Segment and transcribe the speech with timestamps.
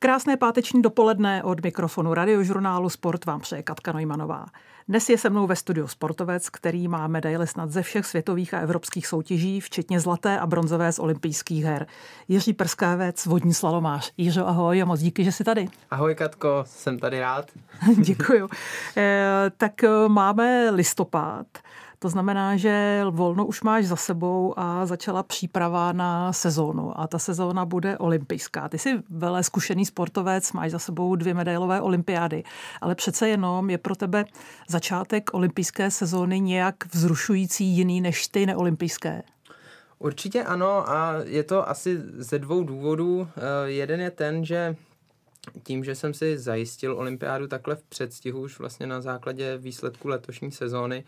[0.00, 4.46] Krásné páteční dopoledne od mikrofonu radiožurnálu Sport vám přeje Katka Nojmanová.
[4.88, 8.58] Dnes je se mnou ve studiu sportovec, který má medaile snad ze všech světových a
[8.58, 11.86] evropských soutěží, včetně zlaté a bronzové z olympijských her.
[12.28, 14.12] Jiří Prskávec, vodní slalomář.
[14.16, 15.68] Jiřo, ahoj a moc díky, že jsi tady.
[15.90, 17.50] Ahoj Katko, jsem tady rád.
[17.96, 18.48] Děkuju.
[18.96, 21.46] E, tak eh, máme listopad.
[21.98, 27.18] To znamená, že volno už máš za sebou a začala příprava na sezónu a ta
[27.18, 28.68] sezóna bude olympijská.
[28.68, 32.42] Ty jsi velé zkušený sportovec, máš za sebou dvě medailové olympiády,
[32.80, 34.24] ale přece jenom je pro tebe
[34.68, 39.22] začátek olympijské sezóny nějak vzrušující jiný než ty neolympijské.
[39.98, 43.28] Určitě ano a je to asi ze dvou důvodů.
[43.36, 44.76] Eh, jeden je ten, že
[45.62, 50.52] tím, že jsem si zajistil olympiádu takhle v předstihu už vlastně na základě výsledku letošní
[50.52, 51.04] sezóny,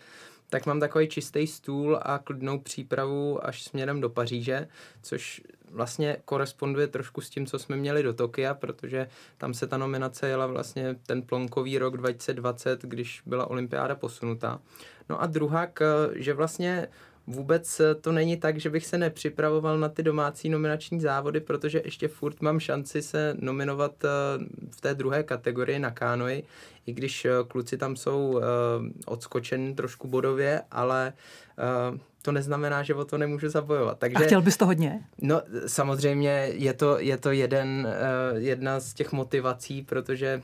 [0.50, 4.68] tak mám takový čistý stůl a klidnou přípravu až směrem do Paříže,
[5.02, 9.76] což vlastně koresponduje trošku s tím, co jsme měli do Tokia, protože tam se ta
[9.76, 14.60] nominace jela vlastně ten plonkový rok 2020, když byla olympiáda posunutá.
[15.08, 15.68] No a druhá,
[16.14, 16.88] že vlastně
[17.26, 22.08] vůbec to není tak, že bych se nepřipravoval na ty domácí nominační závody, protože ještě
[22.08, 24.08] furt mám šanci se nominovat eh,
[24.70, 26.44] v té druhé kategorii na kánoji,
[26.86, 28.42] i když eh, kluci tam jsou eh,
[29.06, 31.12] odskočeni trošku bodově, ale
[32.22, 33.98] to neznamená, že o to nemůžu zabojovat.
[33.98, 35.00] Takže, a chtěl bys to hodně?
[35.18, 37.88] No samozřejmě je to, je to jeden,
[38.36, 40.42] jedna z těch motivací, protože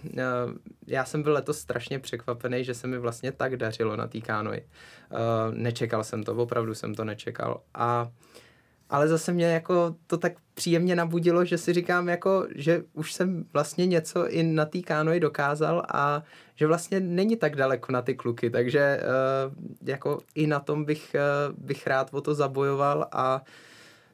[0.86, 4.66] já jsem byl letos strašně překvapený, že se mi vlastně tak dařilo na té kánoji.
[5.50, 7.60] Nečekal jsem to, opravdu jsem to nečekal.
[7.74, 8.08] A
[8.90, 13.44] ale zase mě jako to tak příjemně nabudilo, že si říkám jako, že už jsem
[13.52, 16.22] vlastně něco i na té kánoji dokázal a
[16.54, 21.16] že vlastně není tak daleko na ty kluky, takže uh, jako i na tom bych,
[21.48, 23.42] uh, bych rád o to zabojoval a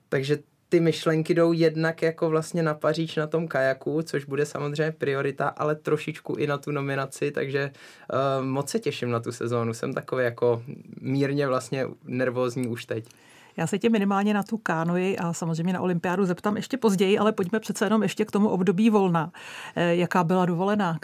[0.09, 4.93] takže ty myšlenky jdou jednak jako vlastně na Paříž na tom kajaku, což bude samozřejmě
[4.93, 7.71] priorita, ale trošičku i na tu nominaci, takže
[8.13, 9.75] uh, moc se těším na tu sezónu.
[9.75, 10.63] Jsem takový jako
[11.01, 13.09] mírně vlastně nervózní už teď.
[13.57, 17.33] Já se tě minimálně na tu kánoji a samozřejmě na olympiádu zeptám ještě později, ale
[17.33, 19.33] pojďme přece jenom ještě k tomu období volna.
[19.77, 20.99] Eh, jaká byla dovolená?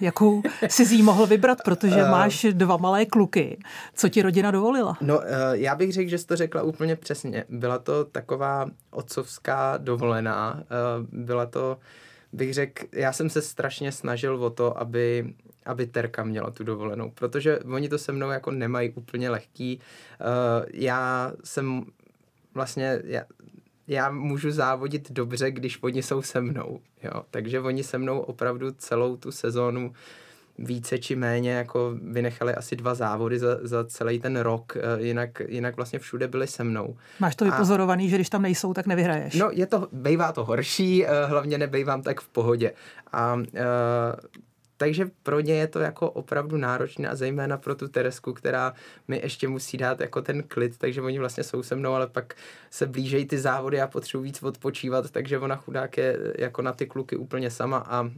[0.00, 2.10] Jakou si jí mohl vybrat, protože eh.
[2.10, 3.58] máš dva malé kluky.
[3.94, 4.96] Co ti rodina dovolila?
[5.00, 7.44] No, eh, já bych řekl, že jsi to řekla úplně přesně.
[7.48, 10.62] Byla to taková otcovská dovolená.
[11.12, 11.76] Byla to
[12.34, 15.34] bych řekl, já jsem se strašně snažil o to, aby,
[15.66, 19.80] aby Terka měla tu dovolenou, protože oni to se mnou jako nemají úplně lehký.
[20.20, 21.84] Uh, já jsem
[22.54, 23.22] vlastně, já,
[23.86, 27.22] já můžu závodit dobře, když oni jsou se mnou, jo.
[27.30, 29.92] Takže oni se mnou opravdu celou tu sezónu
[30.58, 35.42] více či méně jako vynechali asi dva závody za, za celý ten rok, eh, jinak,
[35.48, 36.96] jinak vlastně všude byli se mnou.
[37.20, 39.34] Máš to vypozorovaný, a, že když tam nejsou, tak nevyhraješ?
[39.34, 42.72] No, je to, bejvá to horší, eh, hlavně nebejvám tak v pohodě.
[43.12, 43.42] A uh,
[44.76, 48.74] takže pro ně je to jako opravdu náročné a zejména pro tu Teresku, která
[49.08, 52.34] mi ještě musí dát jako ten klid, takže oni vlastně jsou se mnou, ale pak
[52.70, 56.86] se blížejí ty závody a potřebuji víc odpočívat, takže ona chudák je jako na ty
[56.86, 58.10] kluky úplně sama a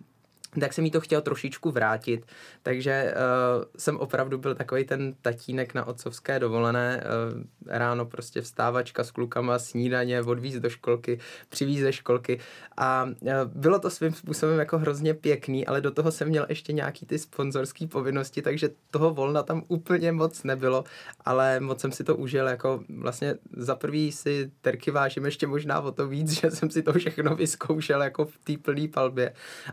[0.61, 2.27] tak jsem jí to chtěl trošičku vrátit,
[2.63, 9.05] takže uh, jsem opravdu byl takový ten tatínek na otcovské dovolené, uh, ráno prostě vstávačka
[9.05, 11.19] s klukama, snídaně, odvíz do školky,
[11.49, 12.39] přivíz ze školky.
[12.77, 16.73] A uh, bylo to svým způsobem jako hrozně pěkný, ale do toho jsem měl ještě
[16.73, 20.85] nějaký ty sponzorské povinnosti, takže toho volna tam úplně moc nebylo,
[21.25, 25.81] ale moc jsem si to užil, jako vlastně za prvý si terky vážím ještě možná
[25.81, 29.33] o to víc, že jsem si to všechno vyzkoušel jako v té plné palbě.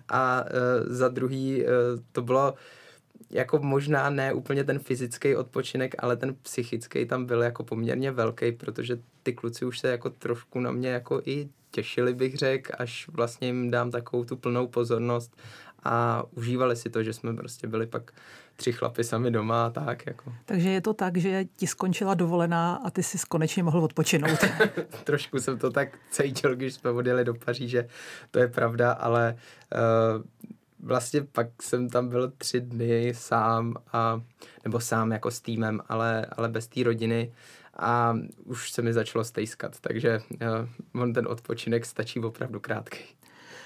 [0.10, 1.68] A uh, za druhý eh,
[2.12, 2.54] to bylo
[3.30, 8.52] jako možná ne úplně ten fyzický odpočinek, ale ten psychický tam byl jako poměrně velký,
[8.52, 13.08] protože ty kluci už se jako trošku na mě jako i těšili, bych řekl, až
[13.12, 15.38] vlastně jim dám takovou tu plnou pozornost
[15.84, 18.12] a užívali si to, že jsme prostě byli pak
[18.56, 20.06] tři chlapy sami doma a tak.
[20.06, 20.34] Jako.
[20.46, 24.40] Takže je to tak, že ti skončila dovolená a ty jsi konečně mohl odpočinout.
[25.04, 27.88] Trošku jsem to tak cítil, když jsme odjeli do Paříže,
[28.32, 29.36] to je pravda, ale
[30.16, 30.24] uh,
[30.84, 34.22] vlastně pak jsem tam byl tři dny sám, a,
[34.64, 37.34] nebo sám jako s týmem, ale, ale bez té rodiny
[37.78, 40.22] a už se mi začalo stejskat, takže
[40.94, 43.04] uh, on ten odpočinek stačí opravdu krátký.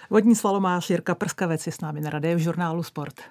[0.10, 3.22] Vodní slalomář Jirka Prskavec je s námi na radě v žurnálu Sport.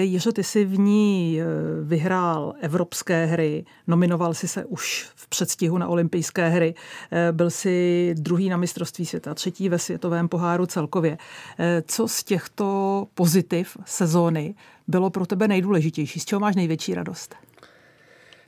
[0.00, 1.44] Jiřo, ty jsi v ní eh,
[1.82, 6.74] vyhrál evropské hry, nominoval jsi se už v předstihu na olympijské hry,
[7.12, 11.18] eh, byl jsi druhý na mistrovství světa, třetí ve světovém poháru celkově.
[11.58, 14.54] Eh, co z těchto pozitiv sezóny
[14.88, 16.20] bylo pro tebe nejdůležitější?
[16.20, 17.34] Z čeho máš největší radost?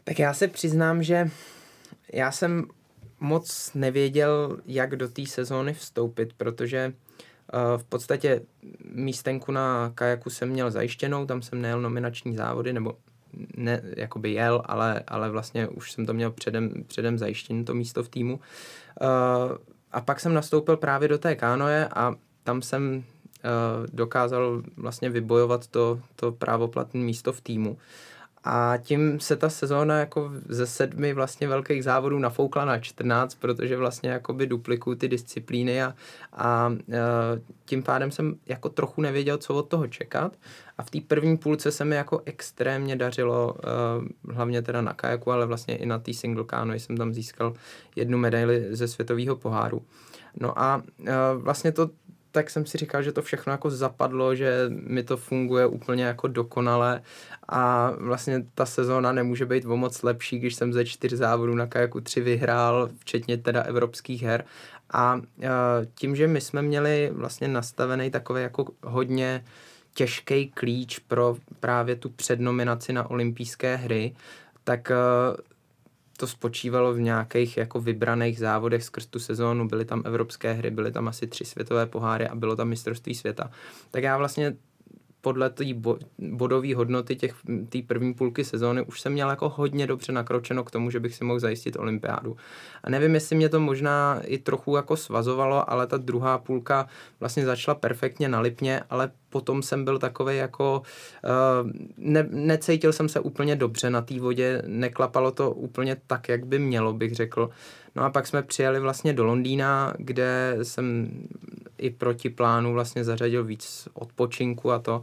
[0.05, 1.31] Tak já se přiznám, že
[2.13, 2.65] já jsem
[3.21, 6.93] moc nevěděl, jak do té sezóny vstoupit, protože
[7.77, 8.41] v podstatě
[8.93, 12.97] místenku na kajaku jsem měl zajištěnou, tam jsem nejel nominační závody, nebo
[13.57, 18.03] ne, jakoby jel, ale, ale vlastně už jsem to měl předem, předem zajištěné, to místo
[18.03, 18.41] v týmu.
[19.93, 22.15] A pak jsem nastoupil právě do té kánoje a
[22.45, 23.05] tam jsem
[23.93, 27.79] dokázal vlastně vybojovat to, to právoplatné místo v týmu.
[28.51, 33.77] A tím se ta sezóna jako ze sedmi vlastně velkých závodů nafoukla na 14, protože
[33.77, 35.95] vlastně jakoby duplikuju ty disciplíny a,
[36.33, 36.73] a
[37.65, 40.37] tím pádem jsem jako trochu nevěděl, co od toho čekat.
[40.79, 43.55] A v té první půlce se mi jako extrémně dařilo,
[44.31, 47.55] hlavně teda na kajaku, ale vlastně i na té single canoe jsem tam získal
[47.97, 49.83] jednu medaili ze světového poháru.
[50.41, 50.83] No a
[51.37, 51.91] vlastně to
[52.33, 56.29] tak jsem si říkal, že to všechno jako zapadlo, že mi to funguje úplně jako
[56.29, 57.03] dokonale
[57.49, 61.67] a vlastně ta sezóna nemůže být o moc lepší, když jsem ze čtyř závodů na
[61.67, 64.45] kajaku tři vyhrál, včetně teda evropských her.
[64.93, 65.21] A
[65.95, 69.45] tím, že my jsme měli vlastně nastavený takový jako hodně
[69.95, 74.15] těžký klíč pro právě tu přednominaci na olympijské hry,
[74.65, 74.93] tak
[76.21, 79.69] to spočívalo v nějakých jako vybraných závodech skrz tu sezónu.
[79.69, 83.51] Byly tam evropské hry, byly tam asi tři světové poháry a bylo tam mistrovství světa.
[83.91, 84.57] Tak já vlastně
[85.21, 87.35] podle té bo, bodové hodnoty těch
[87.69, 91.15] té první půlky sezóny už jsem měl jako hodně dobře nakročeno k tomu, že bych
[91.15, 92.37] si mohl zajistit olympiádu.
[92.85, 96.89] A nevím, jestli mě to možná i trochu jako svazovalo, ale ta druhá půlka
[97.21, 100.83] vlastně začala perfektně na Lipně, ale potom jsem byl takový jako,
[101.25, 106.47] uh, ne, necítil jsem se úplně dobře na té vodě, neklapalo to úplně tak, jak
[106.47, 107.51] by mělo, bych řekl.
[107.97, 111.11] No a pak jsme přijeli vlastně do Londýna, kde jsem
[111.79, 115.03] i proti plánu vlastně zařadil víc odpočinku a to.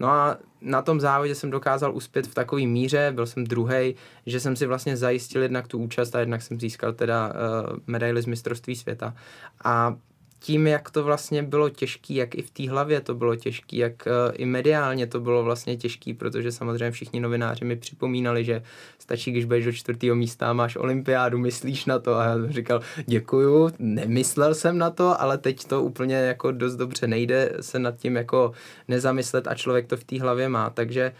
[0.00, 3.94] No a na tom závodě jsem dokázal uspět v takové míře, byl jsem druhý,
[4.26, 8.22] že jsem si vlastně zajistil jednak tu účast a jednak jsem získal teda uh, medaily
[8.22, 9.14] z mistrovství světa.
[9.64, 9.96] A
[10.38, 13.92] tím, jak to vlastně bylo těžký, jak i v té hlavě to bylo těžký, jak
[14.06, 18.62] uh, i mediálně to bylo vlastně těžký, protože samozřejmě všichni novináři mi připomínali, že
[18.98, 22.14] stačí, když budeš do čtvrtého místa a máš olympiádu, myslíš na to?
[22.14, 26.76] A já jsem říkal, děkuju, nemyslel jsem na to, ale teď to úplně jako dost
[26.76, 28.52] dobře nejde se nad tím jako
[28.88, 31.12] nezamyslet a člověk to v té hlavě má, takže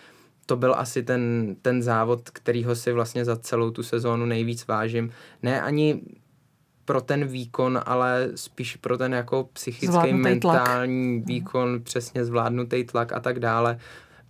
[0.46, 5.10] to byl asi ten, ten závod, kterýho si vlastně za celou tu sezónu nejvíc vážím.
[5.42, 6.00] Ne ani
[6.86, 11.28] pro ten výkon, ale spíš pro ten jako psychický, zvládnutý mentální tlak.
[11.28, 13.78] výkon, přesně zvládnutý tlak a tak dále,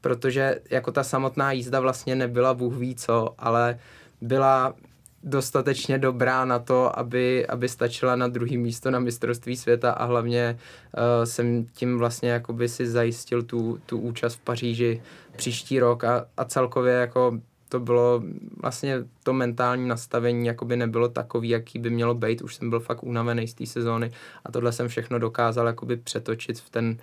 [0.00, 3.79] protože jako ta samotná jízda vlastně nebyla Bůh ví co, ale
[4.20, 4.75] byla
[5.23, 10.59] dostatečně dobrá na to, aby, aby stačila na druhý místo na mistrovství světa a hlavně
[10.59, 15.02] uh, jsem tím vlastně jakoby si zajistil tu, tu účast v Paříži
[15.37, 18.22] příští rok a, a celkově jako to bylo
[18.62, 22.42] vlastně to mentální nastavení jakoby nebylo takový, jaký by mělo být.
[22.42, 24.10] Už jsem byl fakt unavený z té sezóny
[24.44, 26.98] a tohle jsem všechno dokázal jakoby přetočit v ten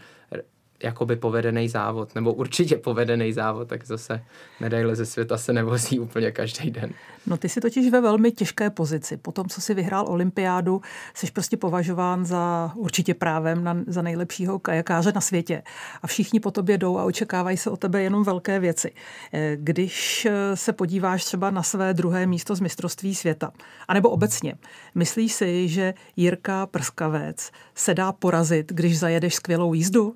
[0.84, 4.24] jakoby povedený závod, nebo určitě povedený závod, tak zase
[4.60, 6.90] medaile ze světa se nevozí úplně každý den.
[7.28, 9.18] No ty jsi totiž ve velmi těžké pozici.
[9.18, 10.82] Po tom, co jsi vyhrál olympiádu,
[11.14, 15.64] jsi prostě považován za určitě právem na, za nejlepšího kajakáře na světě.
[16.02, 18.92] A všichni po tobě jdou a očekávají se o tebe jenom velké věci.
[19.34, 23.52] Eh, když eh, se podíváš třeba na své druhé místo z mistrovství světa,
[23.88, 24.56] anebo obecně,
[24.96, 30.16] myslíš si, že Jirka Prskavec se dá porazit, když zajedeš skvělou jízdu?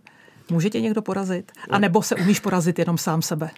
[0.52, 1.52] Může tě někdo porazit?
[1.70, 3.50] A nebo se umíš porazit jenom sám sebe?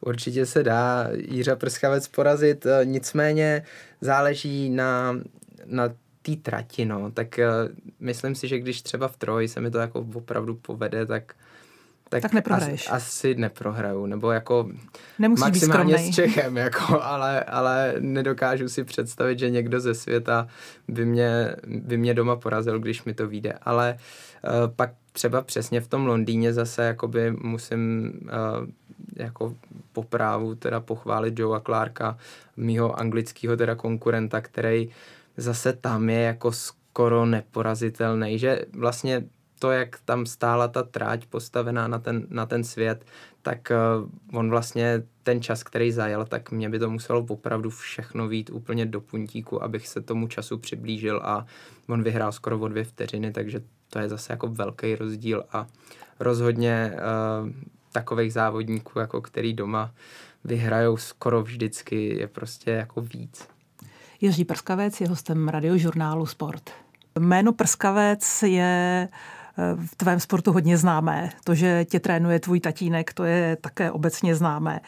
[0.00, 3.62] Určitě se dá Jiřa Prskavec porazit, eh, nicméně
[4.00, 5.20] záleží na,
[5.66, 5.88] na
[6.22, 7.10] té trati, no.
[7.10, 11.06] Tak uh, myslím si, že když třeba v Troji se mi to jako opravdu povede,
[11.06, 11.34] tak
[12.08, 12.86] tak, tak neprohraješ.
[12.86, 14.70] Asi, asi neprohraju, nebo jako
[15.18, 20.48] Nemusí maximálně s Čechem, jako, ale, ale nedokážu si představit, že někdo ze světa
[20.88, 23.52] by mě, by mě doma porazil, když mi to vyjde.
[23.62, 23.98] Ale
[24.44, 28.68] uh, pak třeba přesně v tom Londýně zase jakoby musím uh,
[29.16, 29.54] jako
[29.92, 32.18] po právu teda pochválit Joea Clarka,
[32.56, 34.90] mýho anglického teda konkurenta, který
[35.36, 39.24] zase tam je jako skoro neporazitelný, že vlastně
[39.58, 43.04] to, jak tam stála ta tráť postavená na ten, na ten svět,
[43.42, 48.28] tak uh, on vlastně ten čas, který zajel, tak mě by to muselo opravdu všechno
[48.28, 51.46] vít úplně do puntíku, abych se tomu času přiblížil a
[51.88, 55.66] on vyhrál skoro o dvě vteřiny, takže to je zase jako velký rozdíl a
[56.20, 57.50] rozhodně uh,
[57.92, 59.94] takových závodníků, jako který doma
[60.44, 63.48] vyhrajou skoro vždycky, je prostě jako víc.
[64.20, 66.70] Jiří Prskavec je hostem radiožurnálu Sport.
[67.18, 69.08] Jméno Prskavec je
[69.86, 71.30] v tvém sportu hodně známé.
[71.44, 74.80] To, že tě trénuje tvůj tatínek, to je také obecně známé.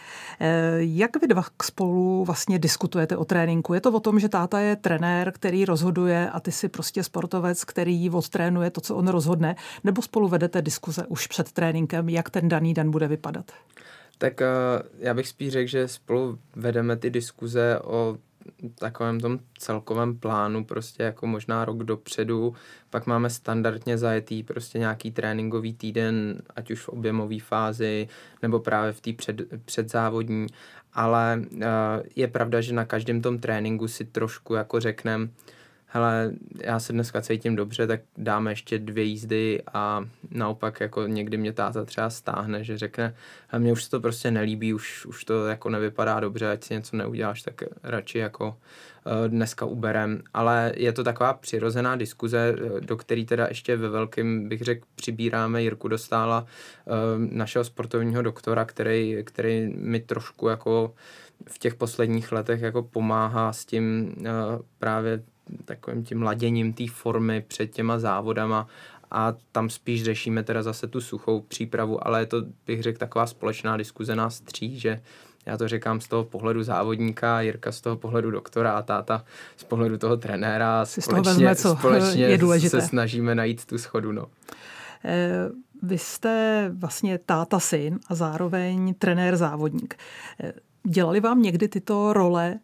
[0.78, 3.74] Jak vy dva spolu vlastně diskutujete o tréninku?
[3.74, 7.64] Je to o tom, že táta je trenér, který rozhoduje a ty si prostě sportovec,
[7.64, 12.48] který odtrénuje to, co on rozhodne, nebo spolu vedete diskuze už před tréninkem, jak ten
[12.48, 13.44] daný den bude vypadat?
[14.18, 14.40] Tak
[14.98, 18.16] já bych spíš řekl, že spolu vedeme ty diskuze o
[18.74, 22.54] takovém tom celkovém plánu, prostě jako možná rok dopředu,
[22.90, 28.08] pak máme standardně zajetý prostě nějaký tréninkový týden, ať už v objemové fázi,
[28.42, 30.46] nebo právě v té před, předzávodní,
[30.92, 31.60] ale uh,
[32.16, 35.28] je pravda, že na každém tom tréninku si trošku jako řekneme,
[35.92, 41.36] hele, já se dneska cítím dobře, tak dáme ještě dvě jízdy a naopak jako někdy
[41.36, 43.14] mě táta třeba stáhne, že řekne,
[43.48, 46.74] hele, mně už se to prostě nelíbí, už, už to jako nevypadá dobře, ať si
[46.74, 52.80] něco neuděláš, tak radši jako uh, dneska uberem, ale je to taková přirozená diskuze, eh,
[52.80, 55.62] do které teda ještě ve velkým, bych řekl, přibíráme.
[55.62, 56.46] Jirku Dostála,
[56.86, 60.94] uh, našeho sportovního doktora, který, který mi trošku jako
[61.48, 64.26] v těch posledních letech jako pomáhá s tím uh,
[64.78, 65.22] právě
[65.64, 68.66] takovým tím laděním té formy před těma závodama
[69.10, 73.26] a tam spíš řešíme teda zase tu suchou přípravu, ale je to, bych řekl, taková
[73.26, 75.00] společná diskuze nás tří, že
[75.46, 79.24] já to říkám z toho pohledu závodníka, Jirka z toho pohledu doktora a táta
[79.56, 80.84] z pohledu toho trenéra.
[80.84, 82.80] Společně, vezme, co společně je důležité.
[82.80, 84.12] se snažíme najít tu schodu.
[84.12, 84.26] No.
[85.04, 85.48] Eh,
[85.82, 89.94] vy jste vlastně táta syn a zároveň trenér závodník.
[90.42, 90.52] Eh,
[90.88, 92.58] dělali vám někdy tyto role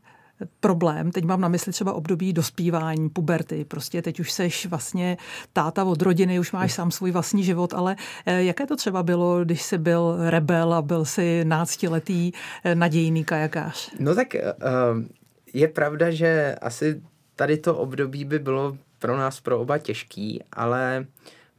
[0.60, 1.10] problém.
[1.10, 3.64] Teď mám na mysli třeba období dospívání, puberty.
[3.64, 5.16] Prostě teď už seš vlastně
[5.52, 9.44] táta od rodiny, už máš sám svůj vlastní život, ale eh, jaké to třeba bylo,
[9.44, 12.32] když jsi byl rebel a byl si náctiletý
[12.64, 13.90] eh, nadějný kajakář?
[13.98, 15.02] No tak uh,
[15.52, 17.02] je pravda, že asi
[17.36, 21.06] tady to období by bylo pro nás pro oba těžký, ale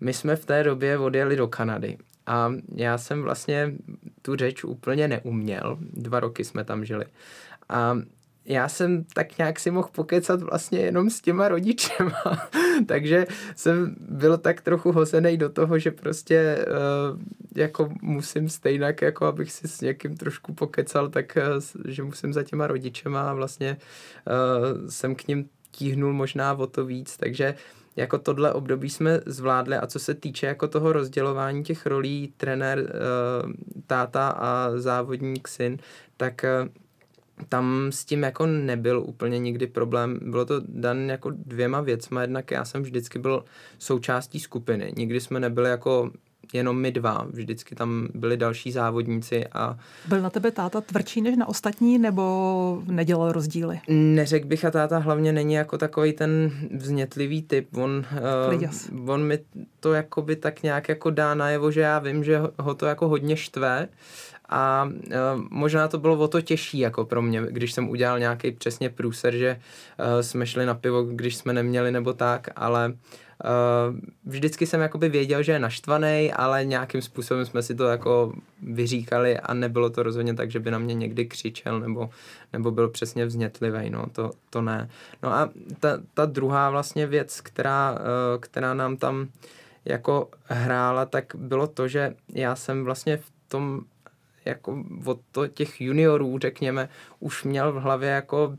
[0.02, 1.98] my jsme v té době odjeli do Kanady.
[2.28, 3.74] A já jsem vlastně
[4.22, 5.78] tu řeč úplně neuměl.
[5.82, 7.06] Dva roky jsme tam žili.
[7.70, 7.98] A
[8.48, 12.50] já jsem tak nějak si mohl pokecat vlastně jenom s těma rodičema,
[12.86, 17.20] takže jsem byl tak trochu hozený do toho, že prostě uh,
[17.56, 22.44] jako musím stejnak, jako abych si s někým trošku pokecal, tak uh, že musím za
[22.44, 23.78] těma rodičema a vlastně
[24.28, 27.56] uh, jsem k ním tíhnul možná o to víc, takže
[27.96, 29.76] jako tohle období jsme zvládli.
[29.76, 32.94] A co se týče jako toho rozdělování těch rolí trenér,
[33.88, 35.78] táta a závodník syn,
[36.18, 36.46] tak
[37.50, 40.20] tam s tím jako nebyl úplně nikdy problém.
[40.22, 42.22] Bylo to dan jako dvěma věcma.
[42.22, 43.44] Jednak já jsem vždycky byl
[43.80, 44.94] součástí skupiny.
[44.98, 46.12] Nikdy jsme nebyli jako
[46.54, 47.28] jenom my dva.
[47.30, 49.78] Vždycky tam byli další závodníci a...
[50.08, 53.80] Byl na tebe táta tvrdší než na ostatní, nebo nedělal rozdíly?
[53.88, 57.78] Neřekl bych a táta hlavně není jako takový ten vznětlivý typ.
[57.78, 58.06] On,
[59.00, 59.40] uh, on mi
[59.80, 63.38] to jakoby tak nějak jako dá najevo, že já vím, že ho to jako hodně
[63.38, 63.88] štve,
[64.50, 68.52] a uh, možná to bylo o to těžší jako pro mě, když jsem udělal nějaký
[68.52, 69.60] přesně průser, že
[70.00, 75.10] uh, jsme šli na pivo, když jsme neměli nebo tak, ale uh, vždycky jsem jakoby
[75.10, 80.04] věděl, že je naštvaný, ale nějakým způsobem jsme si to jako vyříkali a nebylo to
[80.04, 82.10] rozhodně tak, že by na mě někdy křičel nebo,
[82.54, 84.90] nebo byl přesně vznětlivý, no to, to ne.
[85.24, 85.50] No a
[85.80, 87.98] ta, ta druhá vlastně věc, která, uh,
[88.40, 89.28] která nám tam
[89.86, 93.82] jako hrála, tak bylo to, že já jsem vlastně v tom
[94.48, 96.90] jako od to těch juniorů, řekněme,
[97.20, 98.58] už měl v hlavě jako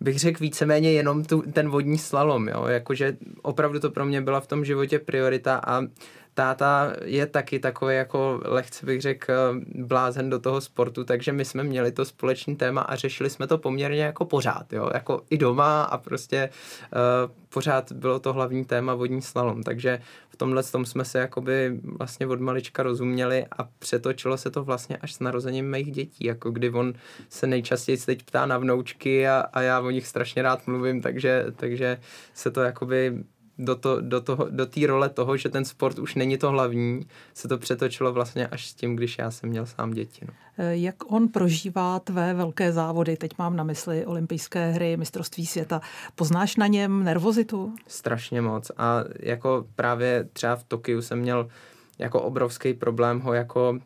[0.00, 4.40] bych řekl víceméně jenom tu, ten vodní slalom, jo, jakože opravdu to pro mě byla
[4.40, 5.82] v tom životě priorita a
[6.36, 9.32] táta je taky takový jako lehce bych řekl
[9.74, 13.58] blázen do toho sportu, takže my jsme měli to společný téma a řešili jsme to
[13.58, 16.50] poměrně jako pořád, jo, jako i doma a prostě
[16.92, 21.80] uh, pořád bylo to hlavní téma vodní slalom, takže v tomhle tom jsme se jakoby
[21.98, 26.50] vlastně od malička rozuměli a přetočilo se to vlastně až s narozením mých dětí, jako
[26.50, 26.94] kdy on
[27.28, 31.46] se nejčastěji teď ptá na vnoučky a, a já o nich strašně rád mluvím, takže,
[31.56, 31.98] takže
[32.34, 33.24] se to jakoby
[33.58, 37.06] do, to, do, toho, do té role toho, že ten sport už není to hlavní,
[37.34, 40.24] se to přetočilo vlastně až s tím, když já jsem měl sám děti.
[40.26, 40.32] No.
[40.58, 43.16] Eh, jak on prožívá tvé velké závody?
[43.16, 45.80] Teď mám na mysli olympijské hry, mistrovství světa.
[46.14, 47.74] Poznáš na něm nervozitu?
[47.86, 48.70] Strašně moc.
[48.76, 51.48] A jako právě třeba v Tokiu jsem měl
[51.98, 53.78] jako obrovský problém ho jako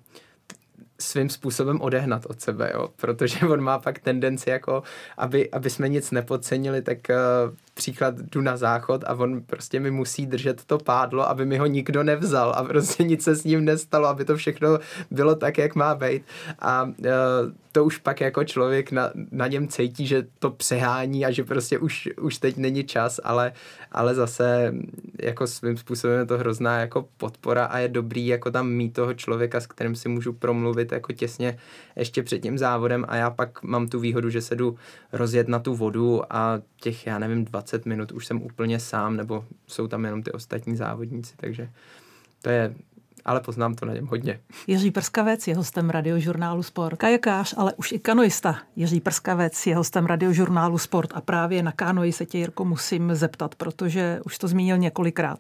[1.00, 2.89] svým způsobem odehnat od sebe, jo?
[2.97, 4.83] protože on má pak tendenci jako,
[5.17, 9.91] aby, aby jsme nic nepodcenili, tak uh, příklad jdu na záchod a on prostě mi
[9.91, 13.65] musí držet to pádlo, aby mi ho nikdo nevzal a prostě nic se s ním
[13.65, 14.79] nestalo, aby to všechno
[15.11, 16.23] bylo tak, jak má být.
[16.59, 16.93] A uh,
[17.73, 21.79] to už pak jako člověk na, na něm cítí, že to přehání a že prostě
[21.79, 23.53] už, už teď není čas, ale,
[23.93, 24.75] ale zase
[25.23, 29.15] jako svým způsobem je to hrozná jako podpora a je dobrý jako tam mít toho
[29.15, 31.59] člověka, s kterým si můžu promluvit jako těsně
[31.97, 34.77] ještě před tím závodem a já pak mám tu výhodu, že se jdu
[35.12, 39.45] rozjet na tu vodu a těch, já nevím, 20 minut už jsem úplně sám, nebo
[39.67, 41.71] jsou tam jenom ty ostatní závodníci, takže
[42.43, 42.75] to je
[43.25, 44.41] ale poznám to na něm hodně.
[44.67, 46.99] Jiří Prskavec je hostem radiožurnálu Sport.
[46.99, 48.59] Kajakář, ale už i kanoista.
[48.77, 53.55] Jiří Prskavec je hostem radiožurnálu Sport a právě na kanoji se tě, Jirko, musím zeptat,
[53.55, 55.39] protože už to zmínil několikrát.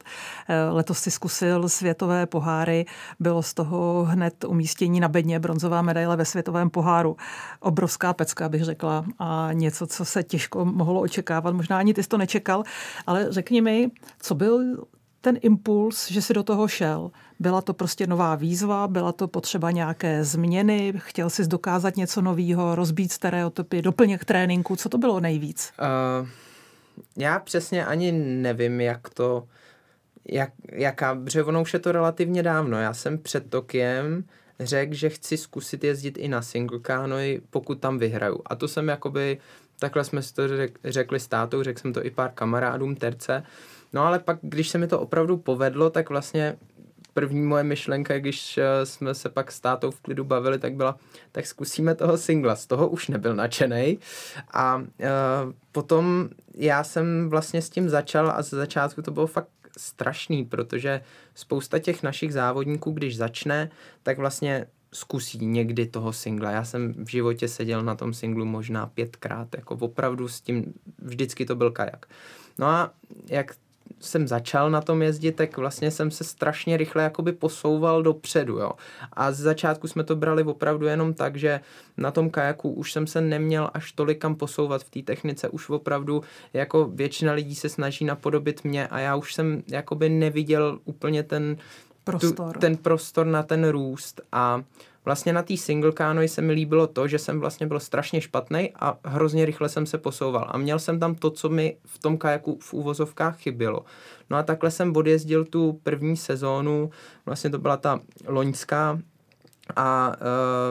[0.48, 2.86] Eh, letos si zkusil světové poháry,
[3.20, 7.16] bylo z toho hned umístění na bedně bronzová medaile ve světovém poháru.
[7.60, 11.54] Obrovská pecka, bych řekla, a něco, co se těžko mohlo očekávat.
[11.54, 12.64] Možná ani ty jsi to nečekal,
[13.06, 14.76] ale řekni mi, co byl
[15.20, 17.10] ten impuls, že si do toho šel?
[17.40, 22.74] Byla to prostě nová výzva, byla to potřeba nějaké změny, chtěl jsi dokázat něco nového,
[22.74, 25.72] rozbít stereotypy, doplněk tréninku, co to bylo nejvíc?
[26.20, 26.28] Uh,
[27.16, 29.46] já přesně ani nevím, jak to,
[30.24, 32.80] jak, jaká, protože ono už je to relativně dávno.
[32.80, 34.24] Já jsem před Tokiem
[34.60, 38.40] řekl, že chci zkusit jezdit i na single canoe, pokud tam vyhraju.
[38.46, 39.38] A to jsem jakoby,
[39.78, 43.42] takhle jsme si to řek, řekli s tátou, řekl jsem to i pár kamarádům terce.
[43.92, 46.56] No ale pak, když se mi to opravdu povedlo, tak vlastně
[47.14, 50.96] první moje myšlenka, když eh, jsme se pak s tátou v klidu bavili, tak byla,
[51.32, 52.56] tak zkusíme toho singla.
[52.56, 53.98] Z toho už nebyl nadšený.
[54.52, 54.84] A uh,
[55.72, 61.00] potom já jsem vlastně s tím začal a ze začátku to bylo fakt strašný, protože
[61.34, 63.70] spousta těch našich závodníků, když začne,
[64.02, 66.50] tak vlastně zkusí někdy toho singla.
[66.50, 71.46] Já jsem v životě seděl na tom singlu možná pětkrát, jako opravdu s tím, vždycky
[71.46, 72.06] to byl kajak.
[72.58, 72.92] No a
[73.28, 73.54] jak
[74.00, 78.72] jsem začal na tom jezdit, tak vlastně jsem se strašně rychle jakoby posouval dopředu, jo.
[79.12, 81.60] A z začátku jsme to brali opravdu jenom tak, že
[81.96, 85.68] na tom kajaku už jsem se neměl až tolik kam posouvat v té technice, už
[85.68, 91.22] opravdu jako většina lidí se snaží napodobit mě a já už jsem jakoby neviděl úplně
[91.22, 91.56] ten
[92.04, 92.54] prostor.
[92.54, 94.62] Tu, ten prostor na ten růst a
[95.04, 98.72] vlastně na té single canoe se mi líbilo to, že jsem vlastně byl strašně špatný
[98.80, 100.46] a hrozně rychle jsem se posouval.
[100.50, 103.84] A měl jsem tam to, co mi v tom kajaku v úvozovkách chybělo.
[104.30, 106.90] No a takhle jsem odjezdil tu první sezónu,
[107.26, 108.98] vlastně to byla ta loňská,
[109.76, 110.16] a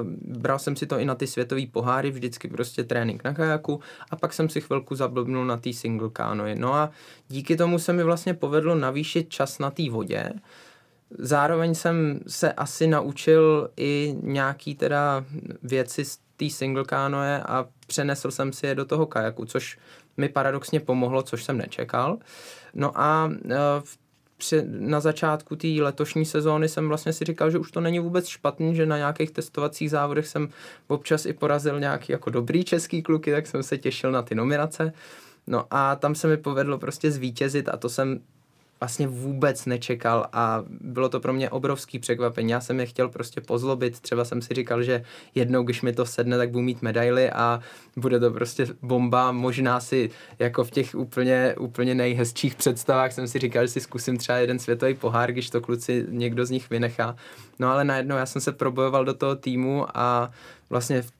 [0.01, 3.79] uh, bral jsem si to i na ty světové poháry, vždycky prostě trénink na kajaku
[4.11, 6.55] a pak jsem si chvilku zablbnul na té single canoe.
[6.55, 6.91] No a
[7.27, 10.33] díky tomu se mi vlastně povedlo navýšit čas na té vodě,
[11.17, 15.25] Zároveň jsem se asi naučil i nějaký teda
[15.63, 19.77] věci z té single canoe a přenesl jsem si je do toho kajaku, což
[20.17, 22.17] mi paradoxně pomohlo, což jsem nečekal.
[22.73, 23.55] No a e,
[24.65, 28.75] na začátku té letošní sezóny jsem vlastně si říkal, že už to není vůbec špatný,
[28.75, 30.49] že na nějakých testovacích závodech jsem
[30.87, 34.93] občas i porazil nějaký jako dobrý český kluky, tak jsem se těšil na ty nominace.
[35.47, 38.19] No a tam se mi povedlo prostě zvítězit a to jsem
[38.79, 42.51] vlastně vůbec nečekal a bylo to pro mě obrovský překvapení.
[42.51, 45.03] Já jsem je chtěl prostě pozlobit, třeba jsem si říkal, že
[45.35, 47.59] jednou, když mi to sedne, tak budu mít medaily a
[47.95, 49.31] bude to prostě bomba.
[49.31, 54.17] Možná si jako v těch úplně, úplně nejhezčích představách jsem si říkal, že si zkusím
[54.17, 57.15] třeba jeden světový pohár, když to kluci někdo z nich vynechá.
[57.59, 60.31] No ale najednou já jsem se probojoval do toho týmu a
[60.69, 61.11] vlastně v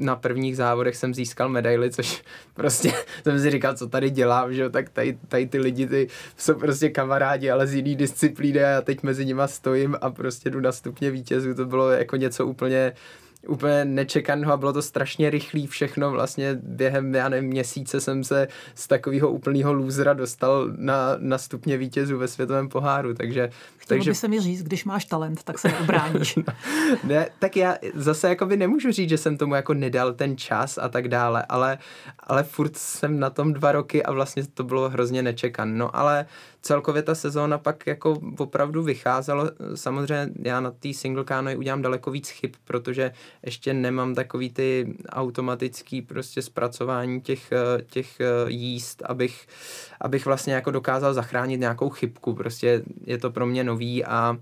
[0.00, 2.22] na prvních závodech jsem získal medaily, což
[2.54, 6.54] prostě jsem si říkal, co tady dělám, že tak tady, tady ty lidi ty jsou
[6.54, 10.60] prostě kamarádi, ale z jiný disciplíny a já teď mezi nima stojím a prostě jdu
[10.60, 12.92] na stupně vítězů, to bylo jako něco úplně
[13.48, 16.10] úplně nečekaného a bylo to strašně rychlý všechno.
[16.10, 21.76] Vlastně během, já nevím, měsíce jsem se z takového úplného lůzra dostal na, na stupně
[21.76, 23.50] vítězů ve světovém poháru, takže...
[23.76, 24.10] Chtělo takže...
[24.10, 26.38] by se mi říct, když máš talent, tak se neobráníš.
[27.04, 30.78] ne, tak já zase jako by nemůžu říct, že jsem tomu jako nedal ten čas
[30.78, 31.78] a tak dále, ale,
[32.20, 35.78] ale furt jsem na tom dva roky a vlastně to bylo hrozně nečekan.
[35.78, 36.26] No ale
[36.62, 39.50] celkově ta sezóna pak jako opravdu vycházela.
[39.74, 43.12] Samozřejmě já na té single canoe udělám daleko víc chyb, protože
[43.46, 47.50] ještě nemám takový ty automatický prostě zpracování těch,
[47.90, 49.46] těch jíst, abych,
[50.00, 52.34] abych vlastně jako dokázal zachránit nějakou chybku.
[52.34, 54.36] Prostě je to pro mě nový a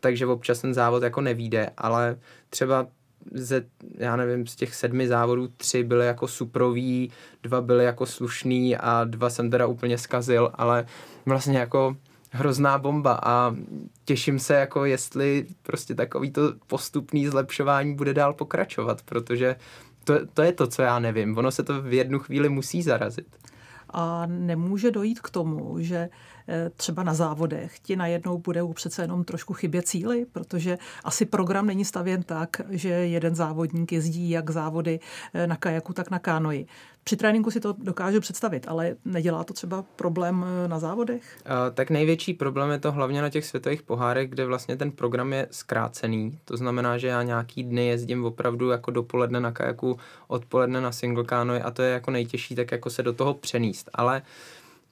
[0.00, 2.18] takže občas ten závod jako nevíde, ale
[2.50, 2.86] třeba
[3.30, 7.10] ze, já nevím, z těch sedmi závodů tři byly jako suprový,
[7.42, 10.86] dva byly jako slušný a dva jsem teda úplně zkazil, ale
[11.26, 11.96] vlastně jako
[12.30, 13.54] hrozná bomba a
[14.04, 19.56] těším se jako jestli prostě takový to postupný zlepšování bude dál pokračovat, protože
[20.04, 21.38] to, to je to, co já nevím.
[21.38, 23.26] Ono se to v jednu chvíli musí zarazit.
[23.90, 26.08] a nemůže dojít k tomu, že eh,
[26.76, 31.84] třeba na závodech ti najednou budou přece jenom trošku chybět cíly, protože asi program není
[31.84, 35.00] stavěn tak, že jeden závodník jezdí jak závody
[35.34, 36.66] eh, na kajaku, tak na kánoji.
[37.04, 41.22] Při tréninku si to dokážu představit, ale nedělá to třeba problém eh, na závodech?
[41.44, 45.32] Uh, tak největší problém je to hlavně na těch světových pohárech, kde vlastně ten program
[45.32, 46.38] je zkrácený.
[46.44, 51.24] To znamená, že já nějaký dny jezdím opravdu jako dopoledne na kajaku, odpoledne na single
[51.24, 53.90] canoe a to je jako nejtěžší, tak jako se do toho přenést.
[53.94, 54.22] Ale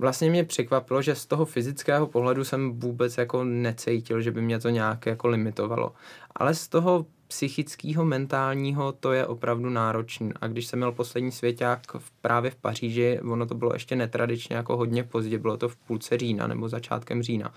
[0.00, 4.58] vlastně mě překvapilo, že z toho fyzického pohledu jsem vůbec jako necítil, že by mě
[4.58, 5.92] to nějak jako limitovalo.
[6.36, 10.30] Ale z toho psychického, mentálního, to je opravdu náročný.
[10.40, 14.56] A když jsem měl poslední svěťák v, právě v Paříži, ono to bylo ještě netradičně
[14.56, 17.54] jako hodně pozdě, bylo to v půlce října nebo začátkem října,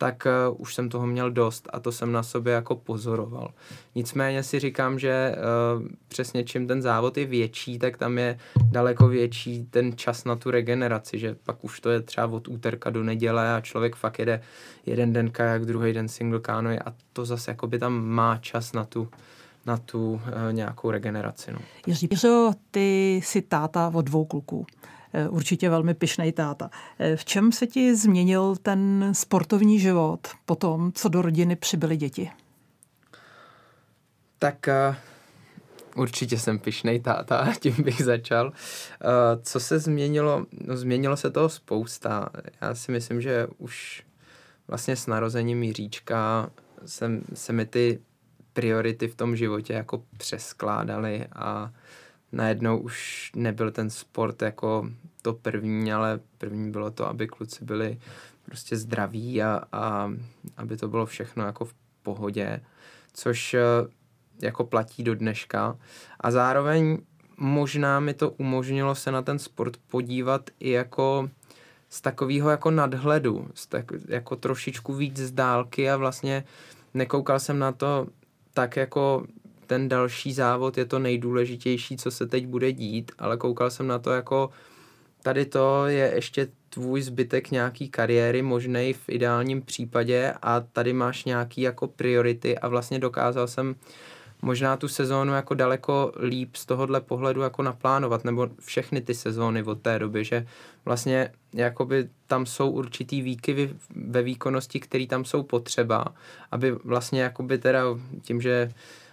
[0.00, 3.50] tak uh, už jsem toho měl dost a to jsem na sobě jako pozoroval.
[3.94, 5.36] Nicméně si říkám, že
[5.76, 8.38] uh, přesně čím ten závod je větší, tak tam je
[8.70, 12.90] daleko větší ten čas na tu regeneraci, že pak už to je třeba od úterka
[12.90, 14.40] do neděle a člověk fakt jede
[14.86, 18.84] jeden den kajak, druhý den single canoe a to zase jakoby tam má čas na
[18.84, 19.08] tu
[19.66, 20.20] na tu uh,
[20.52, 21.52] nějakou regeneraci.
[21.52, 21.58] No.
[21.86, 24.66] Jiřířo, ty jsi táta od dvou kluků.
[25.12, 26.70] Eh, určitě velmi pyšnej táta.
[26.98, 31.96] Eh, v čem se ti změnil ten sportovní život po tom, co do rodiny přibyly
[31.96, 32.30] děti?
[34.38, 34.96] Tak uh,
[36.02, 38.46] určitě jsem pyšnej táta, tím bych začal.
[38.46, 38.52] Uh,
[39.42, 40.46] co se změnilo?
[40.66, 42.28] No, změnilo se toho spousta.
[42.60, 44.02] Já si myslím, že už
[44.68, 46.50] vlastně s narozením Jiříčka
[46.86, 48.00] jsem, se mi ty
[48.52, 51.72] priority v tom životě jako přeskládaly a
[52.32, 54.88] najednou už nebyl ten sport jako
[55.22, 57.98] to první, ale první bylo to, aby kluci byli
[58.44, 60.12] prostě zdraví a, a
[60.56, 62.60] aby to bylo všechno jako v pohodě,
[63.12, 63.60] což eh,
[64.42, 65.76] jako platí do dneška.
[66.20, 66.98] A zároveň
[67.36, 71.30] možná mi to umožnilo se na ten sport podívat i jako
[71.88, 76.44] z takového jako nadhledu, z tak, jako trošičku víc z dálky a vlastně
[76.94, 78.06] nekoukal jsem na to
[78.54, 79.26] tak jako
[79.70, 83.98] ten další závod je to nejdůležitější, co se teď bude dít, ale koukal jsem na
[83.98, 84.50] to jako
[85.22, 91.24] tady to je ještě tvůj zbytek nějaký kariéry možnej v ideálním případě a tady máš
[91.24, 93.74] nějaký jako priority a vlastně dokázal jsem
[94.42, 99.62] možná tu sezónu jako daleko líp z tohohle pohledu jako naplánovat, nebo všechny ty sezóny
[99.62, 100.46] od té doby, že
[100.84, 106.04] vlastně jakoby tam jsou určitý výkyvy ve výkonnosti, které tam jsou potřeba,
[106.50, 107.82] aby vlastně jakoby teda
[108.22, 108.72] tím, že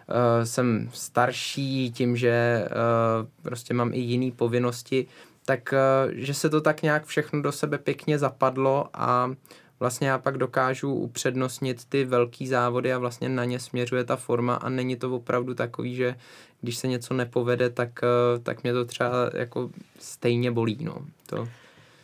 [0.09, 5.07] uh, jsem starší, tím, že uh, prostě mám i jiné povinnosti,
[5.45, 9.31] tak uh, že se to tak nějak všechno do sebe pěkně zapadlo a
[9.79, 14.55] vlastně já pak dokážu upřednostnit ty velký závody a vlastně na ně směřuje ta forma
[14.55, 16.15] a není to opravdu takový, že
[16.61, 17.99] když se něco nepovede, tak,
[18.43, 20.77] tak mě to třeba jako stejně bolí.
[20.81, 20.97] No.
[21.25, 21.47] To...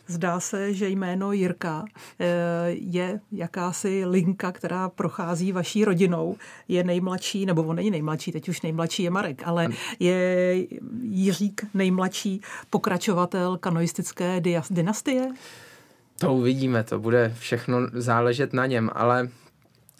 [0.06, 1.84] Zdá se, že jméno Jirka
[2.18, 2.26] eh,
[2.68, 6.36] je jakási linka, která prochází vaší rodinou.
[6.68, 9.68] Je nejmladší, nebo on není nejmladší, teď už nejmladší je Marek, ale
[10.00, 10.56] je
[11.02, 12.40] Jiřík nejmladší
[12.70, 15.28] pokračovatel kanoistické dynastie?
[16.18, 19.28] To uvidíme, to bude všechno záležet na něm, ale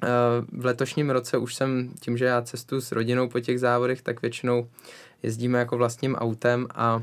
[0.03, 0.09] eh,
[0.53, 4.23] v letošním roce už jsem, tím, že já cestu s rodinou po těch závodech, tak
[4.23, 4.69] většinou
[5.23, 7.03] jezdíme jako vlastním autem a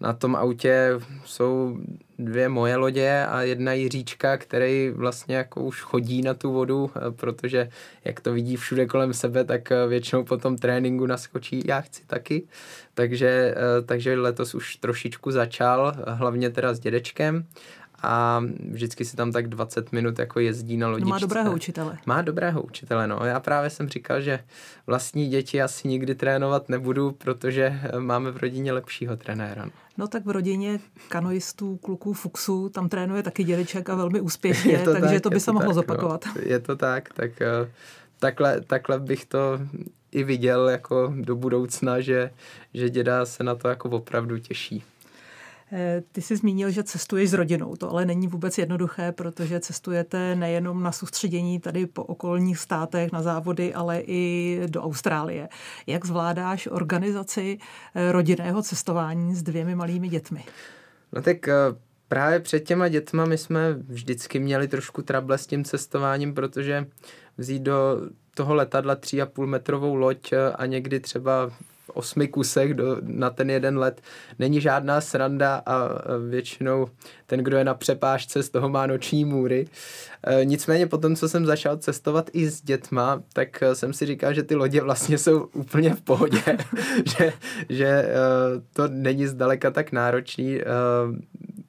[0.00, 1.78] na tom autě jsou
[2.18, 7.10] dvě moje lodě a jedna Jiříčka, který vlastně jako už chodí na tu vodu, eh,
[7.10, 7.68] protože
[8.04, 12.06] jak to vidí všude kolem sebe, tak eh, většinou po tom tréninku naskočí, já chci
[12.06, 12.42] taky.
[12.94, 17.46] Takže, eh, takže letos už trošičku začal, hlavně teda s dědečkem
[18.02, 21.04] a vždycky si tam tak 20 minut jako jezdí na lodičce.
[21.04, 21.98] No má dobrého učitele.
[22.06, 23.20] Má dobrého učitele, no.
[23.24, 24.40] Já právě jsem říkal, že
[24.86, 29.70] vlastní děti asi nikdy trénovat nebudu, protože máme v rodině lepšího trenéra.
[29.98, 34.92] No tak v rodině kanoistů, kluků, fuxů, tam trénuje taky dědeček a velmi úspěšně, to
[34.92, 35.82] takže tak, to by se mohlo tak, no.
[35.82, 36.24] zopakovat.
[36.26, 36.42] No.
[36.44, 37.68] Je to tak, tak uh,
[38.18, 39.60] takhle, takhle bych to
[40.12, 42.30] i viděl jako do budoucna, že,
[42.74, 44.84] že děda se na to jako opravdu těší.
[45.72, 47.76] Eh, ty jsi zmínil, že cestuješ s rodinou.
[47.76, 53.22] To ale není vůbec jednoduché, protože cestujete nejenom na soustředění tady po okolních státech, na
[53.22, 55.48] závody, ale i do Austrálie.
[55.86, 57.58] Jak zvládáš organizaci
[57.94, 60.44] eh, rodinného cestování s dvěmi malými dětmi?
[61.12, 61.54] No tak eh,
[62.08, 66.86] právě před těma dětma my jsme vždycky měli trošku trable s tím cestováním, protože
[67.38, 68.00] vzít do
[68.34, 71.50] toho letadla 3,5 metrovou loď a někdy třeba
[71.94, 74.00] osmi kusech do, na ten jeden let
[74.38, 75.88] není žádná sranda a
[76.28, 76.86] většinou
[77.26, 79.66] ten, kdo je na přepážce, z toho má noční můry.
[80.22, 84.34] E, nicméně potom, co jsem začal cestovat i s dětma, tak e, jsem si říkal,
[84.34, 86.42] že ty lodě vlastně jsou úplně v pohodě,
[87.18, 87.32] že,
[87.68, 88.14] že e,
[88.72, 90.60] to není zdaleka tak náročný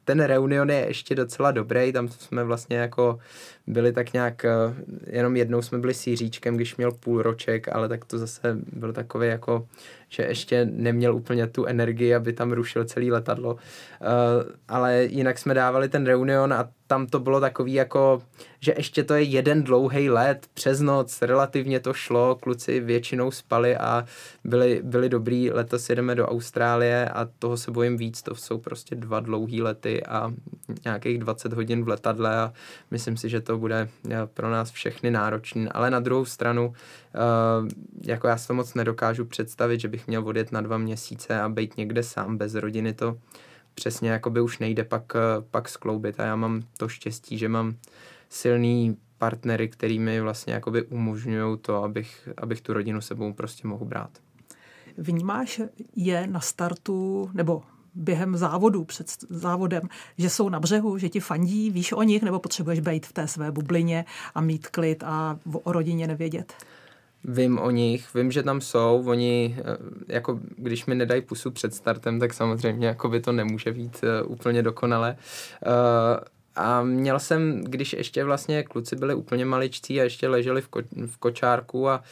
[0.09, 3.19] ten reunion je ještě docela dobrý, tam jsme vlastně jako
[3.67, 4.49] byli tak nějak, eh,
[5.07, 8.93] jenom jednou jsme byli s Jiříčkem, když měl půl roček, ale tak to zase byl
[8.93, 9.67] takový jako,
[10.09, 13.53] že ještě neměl úplně tu energii, aby tam rušil celý letadlo.
[13.53, 13.59] Uh,
[14.67, 18.21] ale jinak jsme dávali ten reunion a tam to bylo takový jako,
[18.59, 23.77] že ještě to je jeden dlouhý let, přes noc, relativně to šlo, kluci většinou spali
[23.77, 24.05] a
[24.43, 28.95] byli, byli dobrý, letos jedeme do Austrálie a toho se bojím víc, to jsou prostě
[28.95, 30.33] dva dlouhý lety a
[30.85, 32.53] nějakých 20 hodin v letadle a
[32.91, 37.19] myslím si, že to bude eh, pro nás všechny náročný, ale na druhou stranu, eh,
[38.01, 41.49] jako já si to moc nedokážu představit, že bych měl odjet na dva měsíce a
[41.49, 43.17] být někde sám bez rodiny, to
[43.73, 45.19] přesně jako by už nejde pak, eh,
[45.51, 47.75] pak skloubit a já mám to štěstí, že mám
[48.29, 53.85] silný partnery, který mi vlastně jakoby umožňují to, abych, abych tu rodinu sebou prostě mohl
[53.85, 54.09] brát.
[54.97, 55.61] Vnímáš
[55.95, 57.63] je na startu, nebo
[57.99, 59.81] během závodu, před závodem,
[60.17, 63.27] že jsou na břehu, že ti fandí, víš o nich, nebo potřebuješ být v té
[63.27, 66.53] své bublině a mít klid a o rodině nevědět?
[67.23, 69.63] Vím o nich, vím, že tam jsou, oni, eh,
[70.07, 74.31] jako když mi nedají pusu před startem, tak samozřejmě jako by to nemůže být uh,
[74.31, 75.17] úplně dokonale.
[75.67, 75.71] Uh,
[76.55, 81.07] a měl jsem, když ještě vlastně kluci byli úplně maličcí a ještě leželi v, ko-
[81.07, 82.03] v kočárku a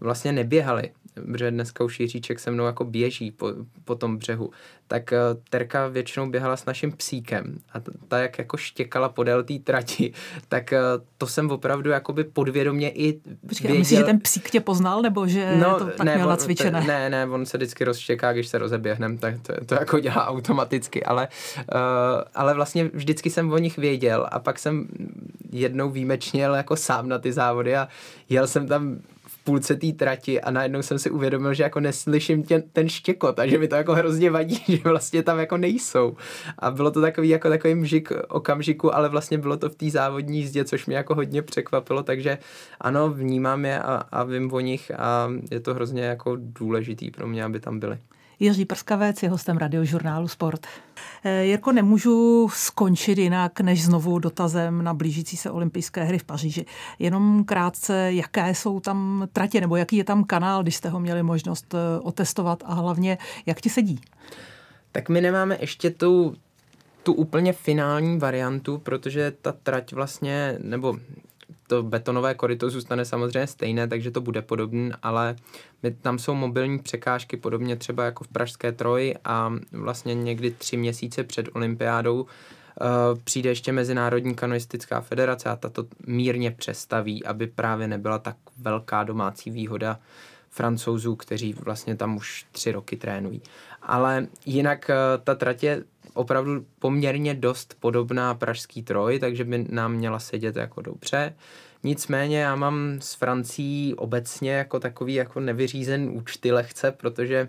[0.00, 3.52] vlastně neběhali, protože dneska už Jiříček se mnou jako běží po,
[3.84, 4.50] po tom břehu,
[4.88, 9.54] tak uh, Terka většinou běhala s naším psíkem a ta, jak jako štěkala podél té
[9.58, 10.12] trati,
[10.48, 13.78] tak uh, to jsem opravdu jakoby podvědomě i Počkej, věděl...
[13.78, 16.80] myslíš, že ten psík tě poznal, nebo že no, to tak ne, měl nacvičené?
[16.80, 21.04] Ne, ne, on se vždycky rozštěká, když se rozeběhnem, tak to, to jako dělá automaticky,
[21.04, 21.80] ale, uh,
[22.34, 24.88] ale vlastně vždycky jsem o nich věděl a pak jsem
[25.52, 27.88] jednou výjimečně jel jako sám na ty závody a
[28.28, 28.98] jel jsem tam
[29.46, 33.46] půlce té trati a najednou jsem si uvědomil, že jako neslyším tě, ten štěkot a
[33.46, 36.16] že mi to jako hrozně vadí, že vlastně tam jako nejsou.
[36.58, 40.38] A bylo to takový jako takový mžik okamžiku, ale vlastně bylo to v té závodní
[40.38, 42.38] jízdě, což mě jako hodně překvapilo, takže
[42.80, 47.26] ano, vnímám je a, a vím o nich a je to hrozně jako důležitý pro
[47.26, 47.98] mě, aby tam byli.
[48.40, 50.66] Jiří Prskavec je hostem radiožurnálu Sport.
[51.24, 56.66] Eh, Jirko, nemůžu skončit jinak než znovu dotazem na blížící se olympijské hry v Paříži.
[56.98, 61.22] Jenom krátce, jaké jsou tam tratě, nebo jaký je tam kanál, když jste ho měli
[61.22, 64.00] možnost eh, otestovat a hlavně, jak ti sedí?
[64.92, 66.34] Tak my nemáme ještě tu,
[67.02, 70.98] tu úplně finální variantu, protože ta trať vlastně, nebo
[71.66, 75.36] to betonové koryto zůstane samozřejmě stejné, takže to bude podobné, ale
[75.82, 80.76] my, tam jsou mobilní překážky, podobně třeba jako v Pražské troji a vlastně někdy tři
[80.76, 82.26] měsíce před olympiádou uh,
[83.24, 89.04] přijde ještě Mezinárodní kanoistická federace a ta to mírně přestaví, aby právě nebyla tak velká
[89.04, 89.98] domácí výhoda
[90.50, 93.42] francouzů, kteří vlastně tam už tři roky trénují.
[93.82, 95.84] Ale jinak uh, ta trať je
[96.16, 101.34] opravdu poměrně dost podobná pražský troj, takže by nám měla sedět jako dobře.
[101.84, 107.48] Nicméně já mám s Francií obecně jako takový jako nevyřízen účty lehce, protože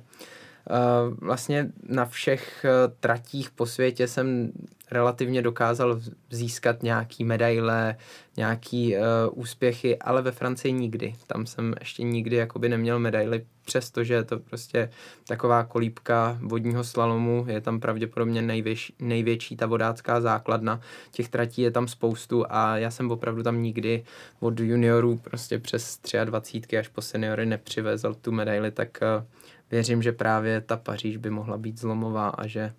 [0.69, 4.51] uh, vlastně na všech uh, tratích po světě jsem
[4.91, 7.95] relativně dokázal získat nějaký medaile,
[8.37, 11.15] nějaký uh, úspěchy, ale ve Francii nikdy.
[11.27, 14.89] Tam jsem ještě nikdy jakoby neměl medaily, přestože je to prostě
[15.27, 21.71] taková kolípka vodního slalomu, je tam pravděpodobně největší, největší ta vodácká základna, těch tratí je
[21.71, 24.03] tam spoustu a já jsem opravdu tam nikdy
[24.39, 29.23] od juniorů prostě přes 23 až po seniory nepřivezl tu medaili, tak uh,
[29.71, 32.73] věřím, že právě ta Paříž by mohla být zlomová a že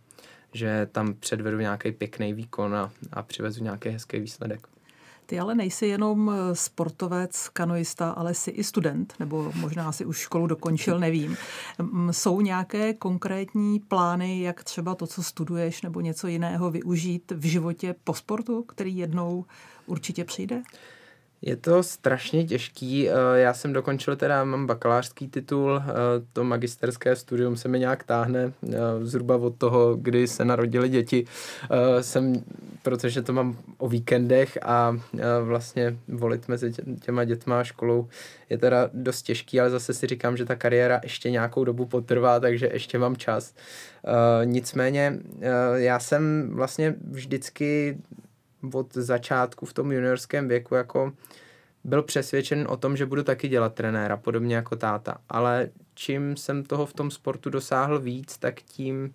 [0.52, 4.68] že tam předvedu nějaký pěkný výkon a, a přivezu nějaký hezký výsledek.
[5.26, 10.18] Ty ale nejsi jenom eh, sportovec, kanoista, ale jsi i student, nebo možná si už
[10.18, 11.36] školu dokončil, nevím.
[12.10, 17.94] Jsou nějaké konkrétní plány, jak třeba to, co studuješ, nebo něco jiného využít v životě
[18.04, 19.44] po sportu, který jednou
[19.86, 20.62] určitě přijde?
[21.42, 23.08] Je to strašně těžký.
[23.08, 25.92] Eh, já jsem dokončil teda, mám bakalářský titul, eh,
[26.32, 31.24] to magisterské studium se mi nějak táhne eh, zhruba od toho, kdy se narodili děti.
[32.00, 32.44] Jsem,
[32.82, 34.96] protože to mám o víkendech a
[35.42, 38.08] vlastně volit mezi těma dětma a školou
[38.50, 42.40] je teda dost těžký, ale zase si říkám, že ta kariéra ještě nějakou dobu potrvá,
[42.40, 43.54] takže ještě mám čas.
[44.44, 45.18] Nicméně
[45.74, 47.98] já jsem vlastně vždycky
[48.72, 51.12] od začátku v tom juniorském věku jako
[51.84, 55.18] byl přesvědčen o tom, že budu taky dělat trenéra, podobně jako táta.
[55.28, 59.14] Ale čím jsem toho v tom sportu dosáhl víc, tak tím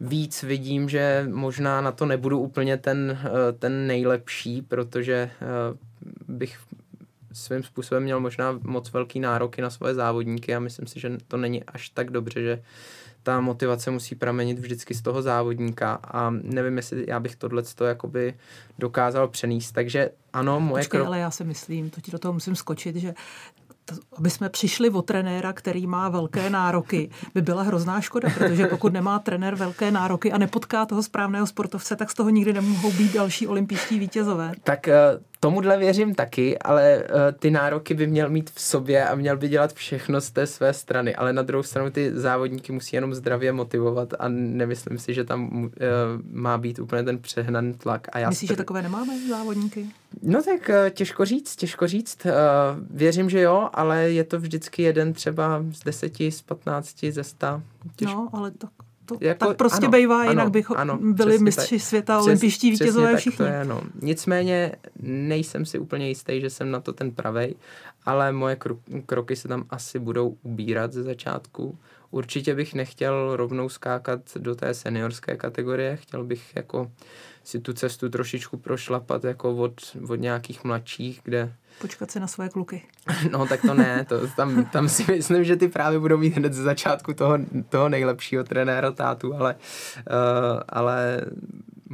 [0.00, 5.40] víc vidím, že možná na to nebudu úplně ten, eh, ten nejlepší, protože eh,
[6.28, 6.58] bych
[7.32, 11.36] svým způsobem měl možná moc velký nároky na svoje závodníky a myslím si, že to
[11.36, 12.62] není až tak dobře, že
[13.24, 18.34] ta motivace musí pramenit vždycky z toho závodníka a nevím, jestli já bych tohle jakoby
[18.78, 19.72] dokázal přenést.
[19.72, 21.06] Takže ano, moje Počkej, krok...
[21.06, 23.14] ale já si myslím, to ti do toho musím skočit, že
[24.18, 28.92] aby jsme přišli o trenéra, který má velké nároky, by byla hrozná škoda, protože pokud
[28.92, 33.14] nemá trenér velké nároky a nepotká toho správného sportovce, tak z toho nikdy nemohou být
[33.14, 34.52] další olympijští vítězové.
[34.62, 37.04] Tak eh, Tomuhle věřím taky, ale uh,
[37.38, 40.72] ty nároky by měl mít v sobě a měl by dělat všechno z té své
[40.72, 45.24] strany, ale na druhou stranu ty závodníky musí jenom zdravě motivovat a nemyslím si, že
[45.24, 45.70] tam uh,
[46.32, 48.08] má být úplně ten přehnaný tlak.
[48.12, 49.86] A já Myslíš, str- že takové nemáme závodníky?
[50.26, 52.26] No tak uh, těžko říct, těžko říct.
[52.26, 52.32] Uh,
[52.90, 57.62] věřím, že jo, ale je to vždycky jeden třeba z deseti, z patnácti, ze sta.
[57.96, 58.16] Těžko.
[58.16, 58.70] No, ale tak
[59.06, 62.26] to jako, tak prostě ano, bývá, ano, jinak bychom ano, byli mistři tak, světa, přes,
[62.26, 63.36] olympijští vítězové všichni.
[63.36, 63.80] To je, no.
[64.02, 67.54] Nicméně nejsem si úplně jistý, že jsem na to ten pravej,
[68.06, 68.56] ale moje
[69.06, 71.78] kroky se tam asi budou ubírat ze začátku.
[72.10, 76.90] Určitě bych nechtěl rovnou skákat do té seniorské kategorie, chtěl bych jako
[77.44, 82.48] si tu cestu trošičku prošlapat jako od, od nějakých mladších, kde počkat se na své
[82.48, 82.82] kluky.
[83.30, 86.52] No tak to ne, to, tam, tam si myslím, že ty právě budou mít hned
[86.52, 87.38] ze začátku toho,
[87.68, 91.20] toho nejlepšího trenéra tátu, ale, uh, ale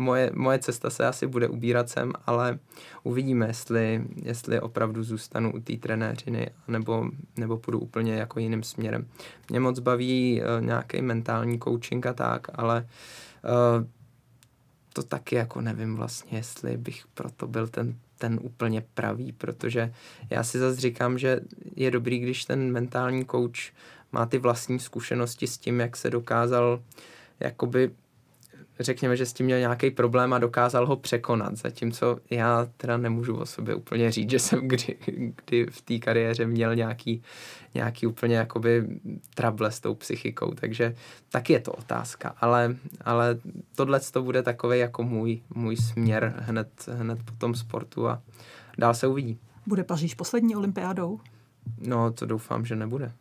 [0.00, 2.58] moje, moje cesta se asi bude ubírat sem, ale
[3.02, 9.06] uvidíme, jestli, jestli opravdu zůstanu u té trenéřiny, nebo, nebo půjdu úplně jako jiným směrem.
[9.50, 12.86] Mě moc baví uh, nějaký mentální coaching a tak, ale
[13.44, 13.86] uh,
[14.92, 19.92] to taky jako nevím vlastně, jestli bych proto byl ten ten úplně pravý, protože
[20.30, 21.40] já si zase říkám, že
[21.76, 23.72] je dobrý, když ten mentální coach
[24.12, 26.82] má ty vlastní zkušenosti s tím, jak se dokázal
[27.40, 27.90] jakoby
[28.80, 33.36] řekněme, že s tím měl nějaký problém a dokázal ho překonat, zatímco já teda nemůžu
[33.36, 34.96] o sobě úplně říct, že jsem kdy,
[35.46, 37.22] kdy v té kariéře měl nějaký,
[37.74, 38.88] nějaký úplně jakoby
[39.34, 40.94] trable s tou psychikou, takže
[41.30, 43.38] taky je to otázka, ale, ale
[43.76, 48.22] tohle to bude takový jako můj, můj směr hned, hned po tom sportu a
[48.78, 49.38] dál se uvidí.
[49.66, 51.20] Bude Paříž poslední olympiádou?
[51.78, 53.12] No, to doufám, že nebude.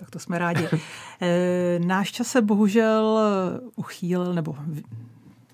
[0.00, 0.68] Tak to jsme rádi.
[1.22, 3.20] Eh, náš čas se bohužel
[3.76, 4.56] uchýlil, nebo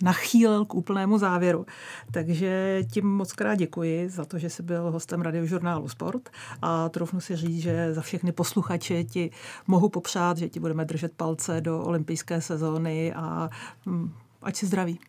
[0.02, 1.66] nachýlil k úplnému závěru.
[2.10, 6.30] Takže ti moc krát děkuji za to, že jsi byl hostem radiožurnálu Sport
[6.62, 9.30] a trofnu si říct, že za všechny posluchače ti
[9.66, 13.50] mohu popřát, že ti budeme držet palce do olympijské sezóny a
[13.86, 15.00] hm, ať si zdraví.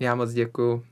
[0.00, 0.84] Já moc děkuji.